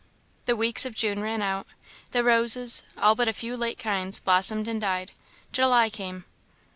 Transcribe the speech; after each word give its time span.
The 0.45 0.55
weeks 0.55 0.83
of 0.83 0.95
June 0.95 1.21
ran 1.21 1.43
out; 1.43 1.67
the 2.09 2.23
roses, 2.23 2.81
all 2.97 3.13
but 3.13 3.27
a 3.27 3.33
few 3.33 3.55
late 3.55 3.77
kinds, 3.77 4.17
blossomed 4.19 4.67
and 4.67 4.81
died; 4.81 5.11
July 5.51 5.91
came. 5.91 6.25